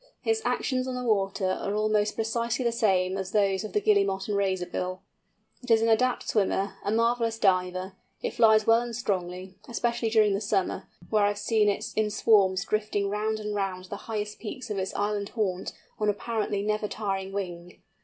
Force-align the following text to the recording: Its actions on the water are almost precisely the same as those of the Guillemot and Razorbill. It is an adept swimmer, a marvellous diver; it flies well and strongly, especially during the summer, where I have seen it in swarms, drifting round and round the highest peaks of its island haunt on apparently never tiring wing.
Its 0.23 0.41
actions 0.43 0.87
on 0.87 0.95
the 0.95 1.03
water 1.03 1.45
are 1.45 1.75
almost 1.75 2.15
precisely 2.15 2.65
the 2.65 2.71
same 2.71 3.19
as 3.19 3.33
those 3.33 3.63
of 3.63 3.71
the 3.71 3.79
Guillemot 3.79 4.27
and 4.27 4.35
Razorbill. 4.35 4.99
It 5.61 5.69
is 5.69 5.83
an 5.83 5.89
adept 5.89 6.27
swimmer, 6.27 6.73
a 6.83 6.91
marvellous 6.91 7.37
diver; 7.37 7.93
it 8.23 8.33
flies 8.33 8.65
well 8.65 8.81
and 8.81 8.95
strongly, 8.95 9.59
especially 9.69 10.09
during 10.09 10.33
the 10.33 10.41
summer, 10.41 10.89
where 11.11 11.25
I 11.25 11.27
have 11.27 11.37
seen 11.37 11.69
it 11.69 11.93
in 11.95 12.09
swarms, 12.09 12.65
drifting 12.65 13.11
round 13.11 13.39
and 13.39 13.53
round 13.53 13.85
the 13.85 13.95
highest 14.09 14.39
peaks 14.39 14.71
of 14.71 14.79
its 14.79 14.95
island 14.95 15.29
haunt 15.35 15.71
on 15.99 16.09
apparently 16.09 16.63
never 16.63 16.87
tiring 16.87 17.31
wing. 17.31 17.77